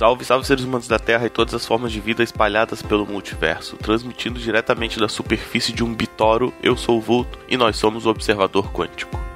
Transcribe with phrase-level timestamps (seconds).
[0.00, 3.76] Salve, salve seres humanos da Terra e todas as formas de vida espalhadas pelo multiverso.
[3.76, 8.08] Transmitindo diretamente da superfície de um bitoro, eu sou o Vulto e nós somos o
[8.08, 9.29] Observador Quântico.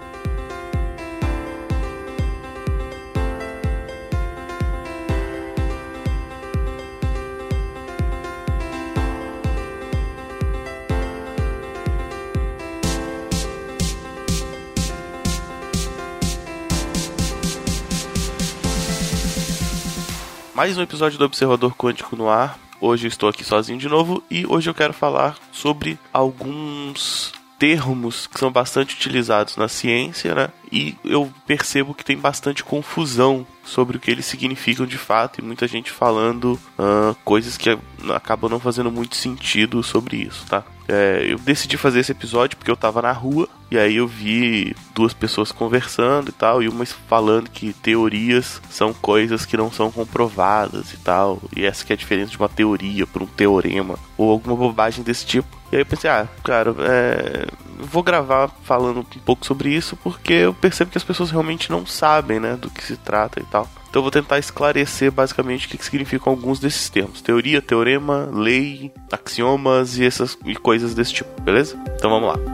[20.54, 22.58] Mais um episódio do Observador Quântico no ar.
[22.80, 28.26] Hoje eu estou aqui sozinho de novo e hoje eu quero falar sobre alguns termos
[28.28, 30.48] que são bastante utilizados na ciência, né?
[30.70, 35.44] E eu percebo que tem bastante confusão sobre o que eles significam de fato e
[35.44, 37.76] muita gente falando uh, coisas que
[38.14, 40.62] acabam não fazendo muito sentido sobre isso, tá?
[40.88, 44.76] É, eu decidi fazer esse episódio porque eu tava na rua e aí eu vi
[44.94, 49.90] duas pessoas conversando e tal, e uma falando que teorias são coisas que não são
[49.90, 53.98] comprovadas e tal, e essa que é a diferença de uma teoria para um teorema,
[54.16, 55.48] ou alguma bobagem desse tipo.
[55.72, 57.46] E aí eu pensei, ah, cara, é,
[57.84, 61.86] vou gravar falando um pouco sobre isso porque eu percebo que as pessoas realmente não
[61.86, 63.68] sabem, né, do que se trata e tal.
[63.88, 68.28] Então eu vou tentar esclarecer basicamente o que, que significam alguns desses termos: teoria, teorema,
[68.32, 71.78] lei, axiomas e essas e coisas desse tipo, beleza?
[71.96, 72.53] Então vamos lá.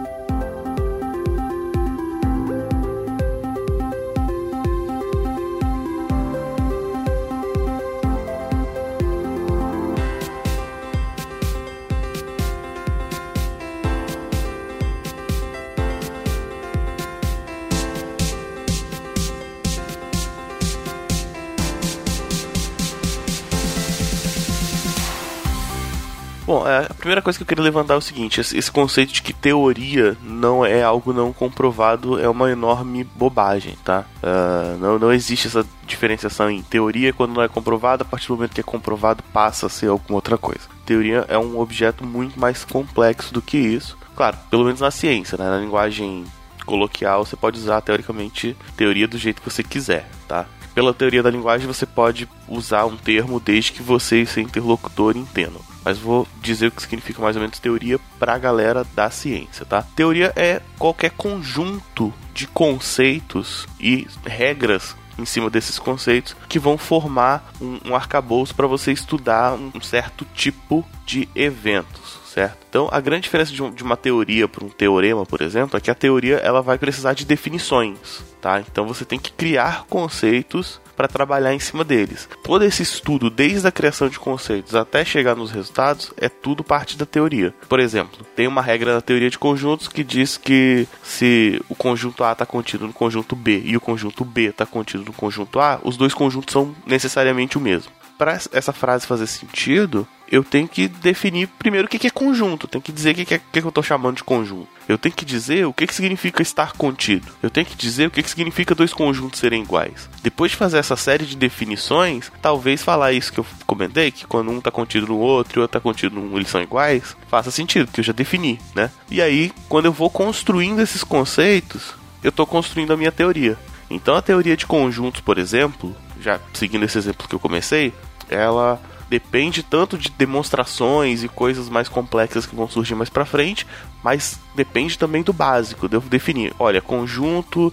[26.51, 29.23] Bom, é, a primeira coisa que eu queria levantar é o seguinte: esse conceito de
[29.23, 34.05] que teoria não é algo não comprovado é uma enorme bobagem, tá?
[34.21, 38.35] Uh, não, não existe essa diferenciação em teoria quando não é comprovado, a partir do
[38.35, 40.63] momento que é comprovado passa a ser alguma outra coisa.
[40.85, 43.97] Teoria é um objeto muito mais complexo do que isso.
[44.17, 45.49] Claro, pelo menos na ciência, né?
[45.49, 46.25] na linguagem
[46.67, 50.47] coloquial, você pode usar teoricamente teoria do jeito que você quiser, tá?
[50.75, 55.17] Pela teoria da linguagem, você pode usar um termo desde que você e seu interlocutor
[55.17, 59.11] entendam mas vou dizer o que significa mais ou menos teoria para a galera da
[59.11, 59.83] ciência, tá?
[59.95, 67.53] Teoria é qualquer conjunto de conceitos e regras em cima desses conceitos que vão formar
[67.61, 72.59] um, um arcabouço para você estudar um certo tipo de eventos certo?
[72.69, 75.81] Então, a grande diferença de, um, de uma teoria para um teorema, por exemplo, é
[75.81, 78.61] que a teoria ela vai precisar de definições, tá?
[78.61, 82.29] Então, você tem que criar conceitos para trabalhar em cima deles.
[82.45, 86.97] Todo esse estudo, desde a criação de conceitos até chegar nos resultados, é tudo parte
[86.97, 87.55] da teoria.
[87.69, 92.23] Por exemplo, tem uma regra na teoria de conjuntos que diz que se o conjunto
[92.23, 95.81] A está contido no conjunto B e o conjunto B está contido no conjunto A,
[95.83, 100.89] os dois conjuntos são necessariamente o mesmo para essa frase fazer sentido, eu tenho que
[100.89, 102.69] definir primeiro o que é conjunto.
[102.69, 104.69] Tenho que dizer o que, é, que, eu estou chamando de conjunto.
[104.87, 107.33] Eu tenho que dizer o que, que significa estar contido.
[107.43, 110.11] Eu tenho que dizer o que, que significa dois conjuntos serem iguais.
[110.23, 114.51] Depois de fazer essa série de definições, talvez falar isso que eu comentei, que quando
[114.51, 117.51] um está contido no outro e o outro está contido no eles são iguais, faça
[117.51, 118.91] sentido, porque eu já defini, né?
[119.11, 123.57] E aí, quando eu vou construindo esses conceitos, eu estou construindo a minha teoria.
[123.89, 127.93] Então a teoria de conjuntos, por exemplo, já seguindo esse exemplo que eu comecei,
[128.31, 128.81] ela
[129.11, 133.67] depende tanto de demonstrações e coisas mais complexas que vão surgir mais para frente,
[134.05, 135.89] mas depende também do básico.
[135.89, 137.73] Devo definir, olha, conjunto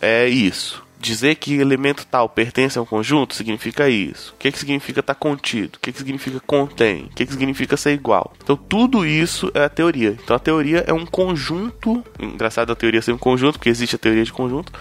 [0.00, 0.84] é isso.
[0.98, 4.32] Dizer que elemento tal pertence a um conjunto significa isso.
[4.32, 5.76] O que, que significa estar tá contido?
[5.76, 7.04] O que, que significa contém?
[7.04, 8.32] O que, que significa ser igual?
[8.42, 10.16] Então, tudo isso é a teoria.
[10.22, 12.02] Então, a teoria é um conjunto.
[12.18, 14.72] Engraçado a teoria ser um conjunto, porque existe a teoria de conjunto.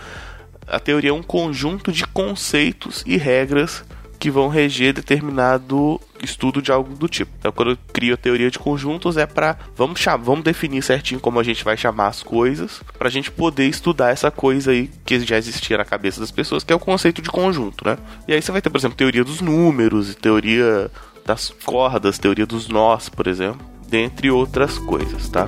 [0.65, 3.83] A teoria é um conjunto de conceitos e regras
[4.25, 7.31] que vão reger determinado estudo de algo do tipo.
[7.37, 11.19] Então, quando eu crio a teoria de conjuntos, é para vamos chamar, vamos definir certinho
[11.19, 14.89] como a gente vai chamar as coisas, para a gente poder estudar essa coisa aí
[15.05, 17.99] que já existia na cabeça das pessoas, que é o conceito de conjunto, né?
[18.27, 20.89] E aí você vai ter, por exemplo, teoria dos números, teoria
[21.23, 25.45] das cordas, teoria dos nós, por exemplo, dentre outras coisas, tá?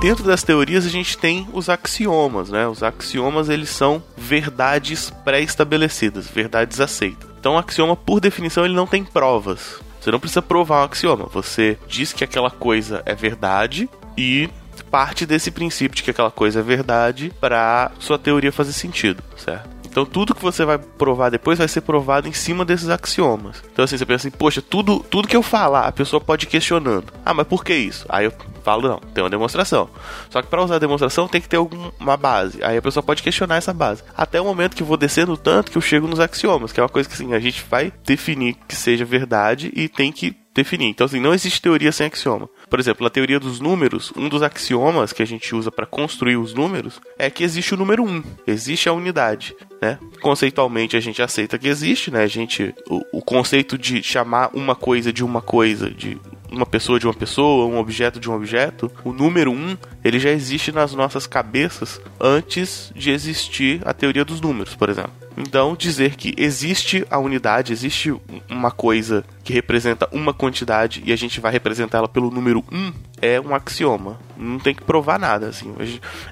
[0.00, 2.66] Dentro das teorias a gente tem os axiomas, né?
[2.66, 7.28] Os axiomas eles são verdades pré-estabelecidas, verdades aceitas.
[7.38, 9.80] Então, axioma, por definição, ele não tem provas.
[10.00, 11.26] Você não precisa provar um axioma.
[11.26, 14.48] Você diz que aquela coisa é verdade e
[14.90, 19.79] parte desse princípio de que aquela coisa é verdade para sua teoria fazer sentido, certo?
[19.90, 23.62] Então tudo que você vai provar depois vai ser provado em cima desses axiomas.
[23.72, 26.48] Então assim, você pensa assim, poxa, tudo, tudo que eu falar, a pessoa pode ir
[26.48, 27.12] questionando.
[27.24, 28.06] Ah, mas por que isso?
[28.08, 28.32] Aí eu
[28.62, 29.90] falo, não, tem uma demonstração.
[30.28, 32.62] Só que para usar a demonstração tem que ter alguma base.
[32.62, 34.02] Aí a pessoa pode questionar essa base.
[34.16, 36.82] Até o momento que eu vou descendo tanto que eu chego nos axiomas, que é
[36.82, 40.86] uma coisa que assim, a gente vai definir que seja verdade e tem que definir.
[40.86, 42.48] Então, assim, não existe teoria sem axioma.
[42.68, 46.36] Por exemplo, na teoria dos números, um dos axiomas que a gente usa para construir
[46.36, 49.54] os números é que existe o número 1, existe a unidade.
[49.80, 49.98] Né?
[50.20, 52.22] Conceitualmente a gente aceita que existe, né?
[52.22, 56.18] A gente o, o conceito de chamar uma coisa de uma coisa, de
[56.50, 60.30] uma pessoa de uma pessoa, um objeto de um objeto, o número 1, ele já
[60.30, 65.19] existe nas nossas cabeças antes de existir a teoria dos números, por exemplo.
[65.36, 68.14] Então, dizer que existe a unidade, existe
[68.48, 72.92] uma coisa que representa uma quantidade e a gente vai representá-la pelo número 1
[73.22, 74.18] é um axioma.
[74.36, 75.74] Não tem que provar nada, assim.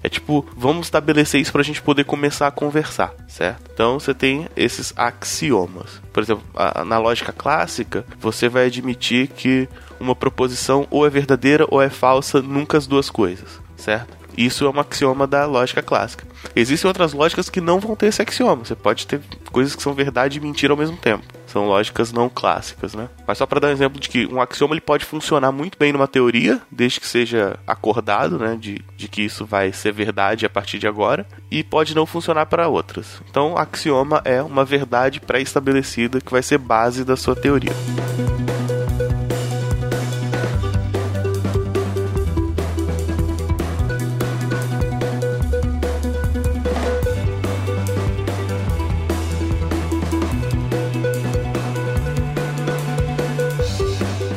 [0.03, 3.71] É tipo, vamos estabelecer isso para a gente poder começar a conversar, certo?
[3.73, 6.03] Então, você tem esses axiomas.
[6.13, 6.45] Por exemplo,
[6.85, 9.69] na lógica clássica, você vai admitir que
[9.99, 14.17] uma proposição ou é verdadeira ou é falsa, nunca as duas coisas, certo?
[14.37, 16.28] Isso é um axioma da lógica clássica.
[16.55, 18.65] Existem outras lógicas que não vão ter esse axioma.
[18.65, 19.21] Você pode ter
[19.51, 21.25] coisas que são verdade e mentira ao mesmo tempo.
[21.47, 23.09] São lógicas não clássicas, né?
[23.27, 25.93] Mas só para dar um exemplo de que um axioma ele pode funcionar muito bem
[25.93, 30.51] numa teoria, desde que seja acordado, né, de, de que isso vai ser verdade a
[30.51, 33.23] partir de agora, e pode não funcionar para outras.
[33.31, 37.73] Então, axioma é uma verdade pré-estabelecida que vai ser base da sua teoria.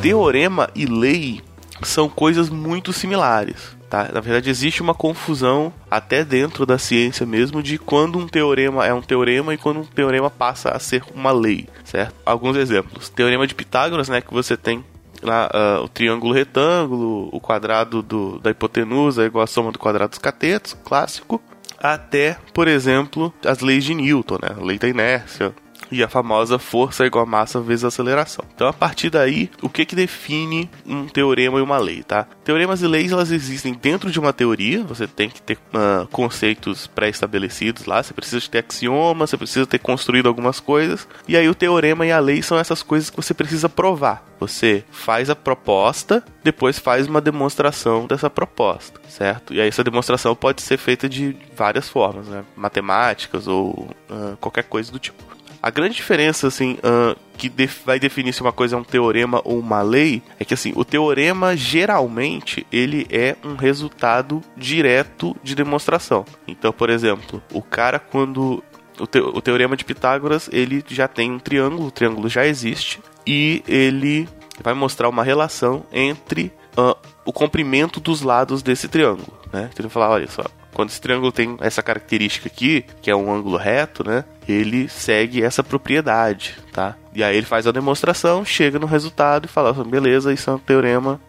[0.02, 1.40] Teorema e lei
[1.82, 3.76] são coisas muito similares.
[3.88, 4.10] Tá?
[4.12, 8.92] Na verdade, existe uma confusão até dentro da ciência mesmo de quando um teorema é
[8.92, 12.14] um teorema e quando um teorema passa a ser uma lei, certo?
[12.26, 13.08] Alguns exemplos.
[13.10, 14.84] Teorema de Pitágoras, né, que você tem
[15.22, 19.78] lá uh, o triângulo retângulo, o quadrado do, da hipotenusa é igual à soma do
[19.78, 21.40] quadrado dos catetos, clássico,
[21.78, 24.56] até, por exemplo, as leis de Newton, né?
[24.58, 25.54] A lei da inércia,
[25.92, 28.44] e a famosa força igual a massa vezes a aceleração.
[28.54, 32.26] Então, a partir daí, o que que define um teorema e uma lei, tá?
[32.42, 36.86] Teoremas e leis, elas existem dentro de uma teoria, você tem que ter uh, conceitos
[36.86, 41.54] pré-estabelecidos lá, você precisa ter axiomas, você precisa ter construído algumas coisas, e aí o
[41.54, 44.26] teorema e a lei são essas coisas que você precisa provar.
[44.40, 49.54] Você faz a proposta, depois faz uma demonstração dessa proposta, certo?
[49.54, 52.44] E aí essa demonstração pode ser feita de várias formas, né?
[52.56, 55.22] Matemáticas ou uh, qualquer coisa do tipo.
[55.62, 59.40] A grande diferença, assim, uh, que def vai definir se uma coisa é um teorema
[59.44, 65.54] ou uma lei, é que, assim, o teorema, geralmente, ele é um resultado direto de
[65.54, 66.24] demonstração.
[66.48, 68.62] Então, por exemplo, o cara, quando...
[68.98, 73.00] O, te o teorema de Pitágoras, ele já tem um triângulo, o triângulo já existe,
[73.26, 74.28] e ele
[74.62, 79.70] vai mostrar uma relação entre uh, o comprimento dos lados desse triângulo, né?
[79.72, 83.16] Então ele vai falar, olha só, quando esse triângulo tem essa característica aqui, que é
[83.16, 84.24] um ângulo reto, né?
[84.48, 86.96] Ele segue essa propriedade, tá?
[87.14, 90.58] E aí ele faz a demonstração, chega no resultado e fala, beleza, isso é um
[90.58, 91.20] teorema,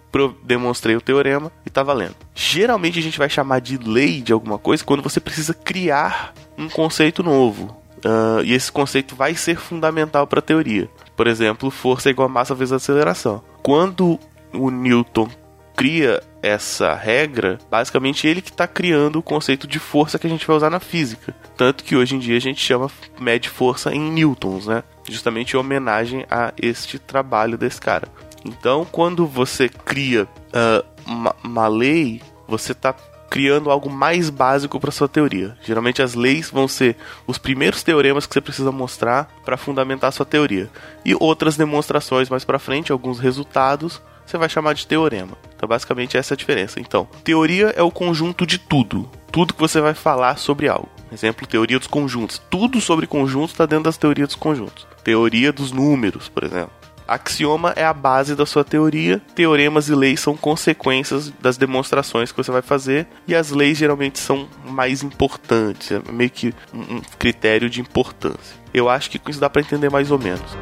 [0.43, 2.15] demonstrei o teorema e tá valendo.
[2.33, 6.69] Geralmente a gente vai chamar de lei de alguma coisa quando você precisa criar um
[6.69, 7.75] conceito novo.
[8.05, 10.89] Uh, e esse conceito vai ser fundamental para a teoria.
[11.15, 13.41] Por exemplo, força é igual a massa vezes a aceleração.
[13.61, 14.19] Quando
[14.53, 15.29] o Newton
[15.75, 20.45] cria essa regra, basicamente ele que está criando o conceito de força que a gente
[20.45, 21.33] vai usar na física.
[21.55, 24.83] Tanto que hoje em dia a gente chama mede força em newtons, né?
[25.09, 28.09] Justamente em homenagem a este trabalho desse cara.
[28.43, 32.93] Então, quando você cria uh, uma, uma lei, você está
[33.29, 35.57] criando algo mais básico para sua teoria.
[35.63, 40.25] Geralmente as leis vão ser os primeiros teoremas que você precisa mostrar para fundamentar sua
[40.25, 40.69] teoria
[41.05, 45.37] e outras demonstrações mais para frente, alguns resultados você vai chamar de teorema.
[45.55, 46.79] Então, basicamente, essa é a diferença.
[46.79, 49.09] Então, teoria é o conjunto de tudo.
[49.31, 50.89] Tudo que você vai falar sobre algo.
[51.11, 52.41] Exemplo, teoria dos conjuntos.
[52.49, 54.87] Tudo sobre conjuntos está dentro das teorias dos conjuntos.
[55.03, 56.71] Teoria dos números, por exemplo.
[57.07, 62.37] Axioma é a base da sua teoria, teoremas e leis são consequências das demonstrações que
[62.37, 67.69] você vai fazer, e as leis geralmente são mais importantes, é meio que um critério
[67.69, 68.55] de importância.
[68.73, 70.57] Eu acho que isso dá para entender mais ou menos.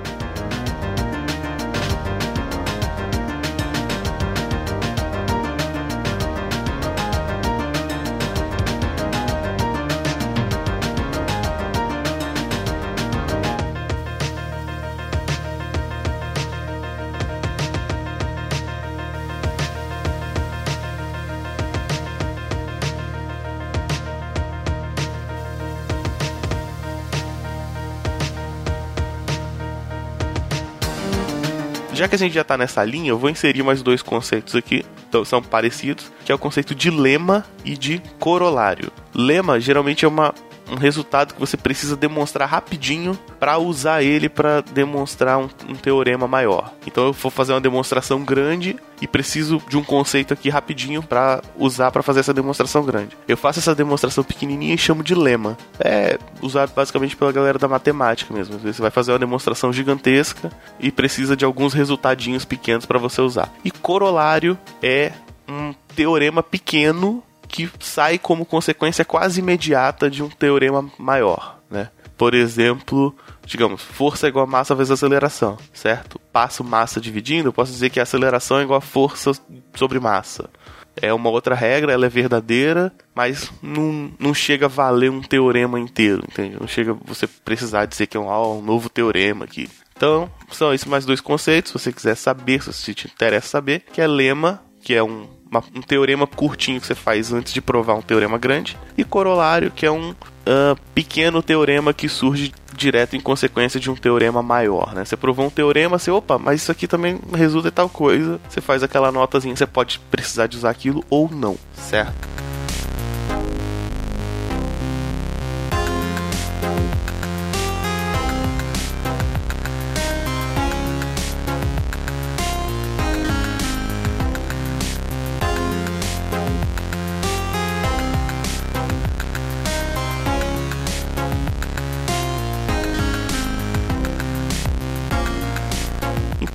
[32.02, 34.84] Já que a gente já tá nessa linha, eu vou inserir mais dois conceitos aqui,
[35.08, 38.92] então são parecidos, que é o conceito de lema e de corolário.
[39.14, 40.34] Lema geralmente é uma
[40.70, 46.28] um resultado que você precisa demonstrar rapidinho para usar ele para demonstrar um, um, teorema
[46.28, 46.74] maior.
[46.86, 51.42] Então eu vou fazer uma demonstração grande e preciso de um conceito aqui rapidinho para
[51.58, 53.18] usar para fazer essa demonstração grande.
[53.28, 55.58] Eu faço essa demonstração pequenininha e chamo de lema.
[55.80, 58.58] É usado basicamente pela galera da matemática mesmo.
[58.60, 63.52] Você vai fazer uma demonstração gigantesca e precisa de alguns resultadinhos pequenos para você usar.
[63.64, 65.12] E corolário é
[65.48, 71.90] um teorema pequeno que sai como consequência quase imediata de um teorema maior, né?
[72.18, 73.16] Por exemplo,
[73.46, 76.20] digamos, força é igual a massa vezes aceleração, certo?
[76.32, 79.32] Passo massa dividindo, eu posso dizer que a aceleração é igual a força
[79.74, 80.50] sobre massa.
[80.96, 85.80] É uma outra regra, ela é verdadeira, mas não, não chega a valer um teorema
[85.80, 86.58] inteiro, entende?
[86.60, 89.70] Não chega você precisar dizer que é um, um novo teorema aqui.
[89.96, 94.02] Então, são esses mais dois conceitos, se você quiser saber, se te interessa saber, que
[94.02, 97.96] é lema, que é um uma, um teorema curtinho que você faz antes de provar
[97.96, 103.20] um teorema grande, e corolário, que é um uh, pequeno teorema que surge direto em
[103.20, 105.04] consequência de um teorema maior, né?
[105.04, 108.40] Você provou um teorema, você, opa, mas isso aqui também resulta em tal coisa.
[108.50, 112.51] Você faz aquela notazinha, você pode precisar de usar aquilo ou não, certo?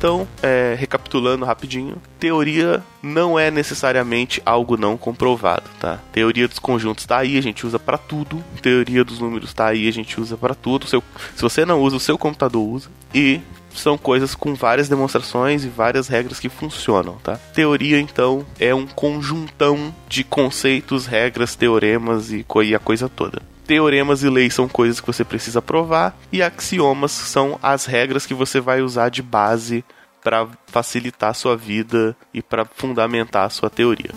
[0.07, 5.99] Então, é, recapitulando rapidinho, teoria não é necessariamente algo não comprovado, tá?
[6.13, 8.41] Teoria dos conjuntos está aí, a gente usa para tudo.
[8.63, 10.87] Teoria dos números está aí, a gente usa para tudo.
[10.87, 11.03] Seu,
[11.35, 12.89] se você não usa, o seu computador usa.
[13.13, 13.41] E
[13.75, 17.35] são coisas com várias demonstrações e várias regras que funcionam, tá?
[17.53, 23.43] Teoria, então, é um conjuntão de conceitos, regras, teoremas e, e a coisa toda.
[23.67, 28.33] Teoremas e leis são coisas que você precisa provar, e axiomas são as regras que
[28.33, 29.85] você vai usar de base
[30.27, 34.11] para facilitar a sua vida e para fundamentar a sua teoria.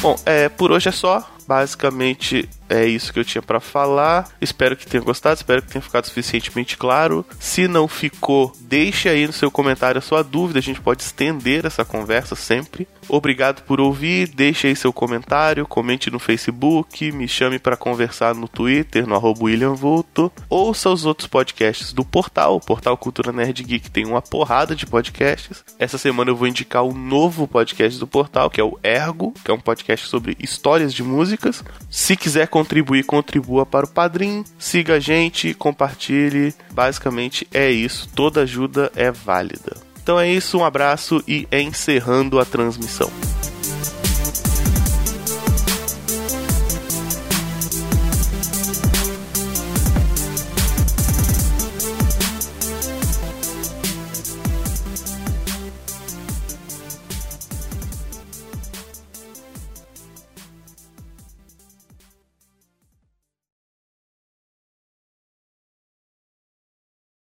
[0.00, 1.33] Bom, é, por hoje é só.
[1.46, 4.28] Basicamente é isso que eu tinha para falar.
[4.40, 7.24] Espero que tenha gostado, espero que tenha ficado suficientemente claro.
[7.38, 11.64] Se não ficou, deixe aí no seu comentário a sua dúvida, a gente pode estender
[11.66, 12.88] essa conversa sempre.
[13.08, 18.48] Obrigado por ouvir, deixe aí seu comentário, comente no Facebook, me chame para conversar no
[18.48, 20.32] Twitter, no arroba William Vulto.
[20.48, 24.86] Ouça os outros podcasts do portal, o Portal Cultura Nerd Geek tem uma porrada de
[24.86, 25.62] podcasts.
[25.78, 29.34] Essa semana eu vou indicar o um novo podcast do portal, que é o Ergo,
[29.44, 31.02] que é um podcast sobre histórias de
[31.34, 31.64] músicas.
[31.90, 36.54] Se quiser contribuir, contribua para o Padrim, siga a gente, compartilhe.
[36.72, 39.76] Basicamente é isso, toda ajuda é válida.
[40.02, 43.10] Então é isso, um abraço e encerrando a transmissão.